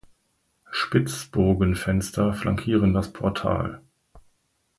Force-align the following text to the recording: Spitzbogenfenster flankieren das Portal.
Spitzbogenfenster 0.71 2.33
flankieren 2.33 2.91
das 2.95 3.13
Portal. 3.13 3.81